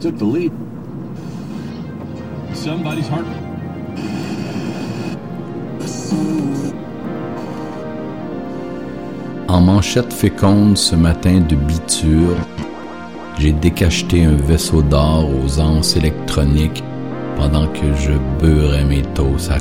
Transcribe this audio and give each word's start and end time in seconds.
took 0.00 0.16
the 0.16 0.24
lead. 0.24 0.52
Somebody's 2.54 3.08
heart. 3.08 3.26
En 9.48 9.60
manchette 9.62 10.12
féconde 10.12 10.76
ce 10.76 10.94
matin 10.94 11.40
de 11.40 11.56
biture, 11.56 12.36
j'ai 13.38 13.52
décacheté 13.52 14.24
un 14.24 14.36
vaisseau 14.36 14.82
d'or 14.82 15.28
aux 15.42 15.58
anses 15.58 15.96
électroniques 15.96 16.84
pendant 17.36 17.66
que 17.68 17.92
je 17.94 18.12
beurrais 18.40 18.84
mes 18.84 19.02
toasts 19.14 19.50
à 19.50 19.57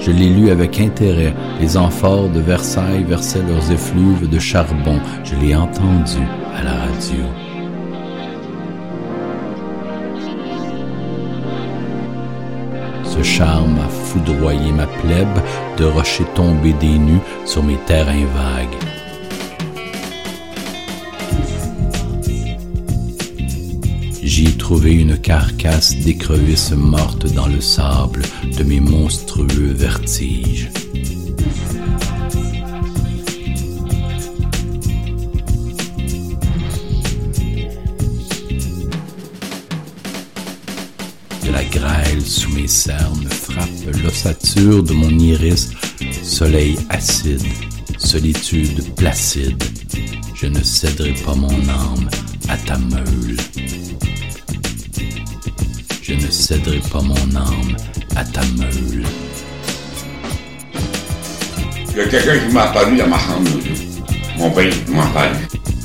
Je 0.00 0.10
l'ai 0.10 0.30
lu 0.30 0.50
avec 0.50 0.80
intérêt. 0.80 1.34
Les 1.60 1.76
amphores 1.76 2.30
de 2.30 2.40
Versailles 2.40 3.04
versaient 3.04 3.42
leurs 3.42 3.70
effluves 3.70 4.28
de 4.28 4.38
charbon. 4.38 4.98
Je 5.24 5.36
l'ai 5.36 5.54
entendu 5.54 6.22
à 6.56 6.62
la 6.64 6.72
radio. 6.72 7.22
Ce 13.04 13.22
charme 13.22 13.78
a 13.78 13.88
foudroyé 13.88 14.72
ma 14.72 14.86
plèbe 14.86 15.38
de 15.76 15.84
rocher 15.84 16.24
tombés 16.34 16.72
des 16.74 16.98
nues 16.98 17.20
sur 17.44 17.62
mes 17.62 17.76
terrains 17.86 18.24
vagues. 18.34 18.89
J'y 24.22 24.46
ai 24.46 24.52
trouvé 24.52 24.92
une 24.92 25.18
carcasse 25.18 25.96
d'écrevisse 25.96 26.72
morte 26.72 27.32
dans 27.32 27.46
le 27.46 27.60
sable 27.60 28.22
de 28.56 28.62
mes 28.64 28.80
monstrueux 28.80 29.72
vertiges. 29.72 30.70
De 41.44 41.50
la 41.50 41.64
grêle 41.64 42.22
sous 42.22 42.50
mes 42.50 42.68
cernes 42.68 43.26
frappe 43.30 43.68
l'ossature 44.02 44.82
de 44.82 44.92
mon 44.92 45.18
iris, 45.18 45.70
soleil 46.22 46.76
acide, 46.90 47.42
solitude 47.96 48.94
placide. 48.96 49.62
Je 50.34 50.46
ne 50.46 50.62
céderai 50.62 51.14
pas 51.24 51.34
mon 51.34 51.68
âme 51.68 52.08
à 52.48 52.56
ta 52.58 52.76
meule. 52.78 53.36
Je 56.10 56.16
ne 56.16 56.28
céderai 56.28 56.80
pas 56.92 57.00
mon 57.02 57.14
âme 57.36 57.76
à 58.16 58.24
ta 58.24 58.40
meule. 58.58 59.04
Il 61.88 61.96
y 61.96 62.00
a 62.00 62.04
quelqu'un 62.08 62.36
qui 62.36 62.52
m'a 62.52 62.62
apparu 62.62 62.96
dans 62.96 63.06
ma 63.06 63.16
chambre. 63.16 63.48
Mon 64.36 64.50
père 64.50 64.72
m'a 64.88 65.04
apparu. 65.04 65.36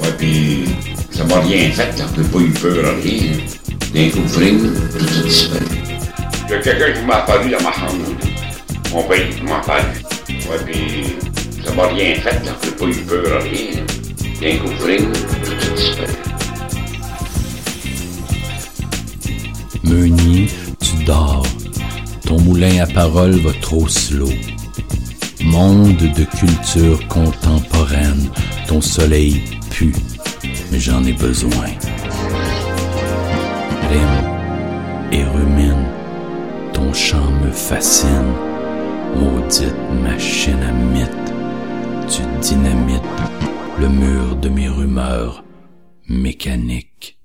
Ouais, 0.00 0.12
puis 0.16 0.64
ça 1.10 1.22
m'a 1.24 1.40
rien 1.40 1.70
fait, 1.70 1.98
là. 1.98 2.06
J'ai 2.16 2.22
pas 2.22 2.38
eu 2.38 2.48
peur, 2.48 2.94
rien. 3.02 3.32
D'un 3.92 4.08
coup, 4.08 4.26
fring, 4.28 4.58
tout 4.98 5.04
a 5.04 5.22
disparu. 5.22 5.66
Il 6.46 6.50
y 6.50 6.54
a 6.54 6.58
quelqu'un 6.60 6.92
qui 6.98 7.04
m'a 7.04 7.16
apparu 7.16 7.50
dans 7.50 7.62
ma 7.62 7.72
chambre. 7.72 8.06
Mon 8.94 9.02
père 9.02 9.26
m'a 9.42 9.58
apparu. 9.58 9.82
Ouais, 10.30 10.64
puis 10.64 11.16
ça 11.62 11.74
m'a 11.74 11.88
rien 11.88 12.14
fait, 12.14 12.42
là. 12.42 12.56
J'ai 12.64 12.70
pas 12.70 12.86
eu 12.86 12.94
peur, 13.04 13.42
rien. 13.42 13.84
D'un 14.40 14.64
coup, 14.64 14.72
fring, 14.80 15.12
tout 15.12 15.52
a 15.52 16.25
dors. 21.06 21.46
Ton 22.26 22.40
moulin 22.40 22.82
à 22.82 22.86
parole 22.86 23.36
va 23.40 23.52
trop 23.62 23.88
slow. 23.88 24.32
Monde 25.44 25.96
de 25.96 26.24
culture 26.24 27.06
contemporaine, 27.08 28.28
ton 28.66 28.80
soleil 28.80 29.44
pue, 29.70 29.94
mais 30.70 30.80
j'en 30.80 31.04
ai 31.04 31.12
besoin. 31.12 31.68
Rime 33.90 34.20
et 35.12 35.24
rumine, 35.24 35.86
ton 36.72 36.92
chant 36.92 37.30
me 37.44 37.50
fascine. 37.52 38.34
Maudite 39.14 39.74
machine 40.02 40.62
à 40.62 40.72
mythe, 40.72 41.32
tu 42.08 42.22
dynamites 42.40 43.02
le 43.78 43.88
mur 43.88 44.36
de 44.36 44.48
mes 44.48 44.68
rumeurs 44.68 45.44
mécaniques. 46.08 47.15